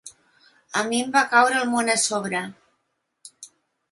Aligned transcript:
A 0.79 0.81
mi 0.87 1.01
em 1.07 1.11
va 1.15 1.21
caure 1.33 1.59
el 1.59 1.69
món 1.75 1.93
a 1.95 1.97
sobre. 2.05 2.41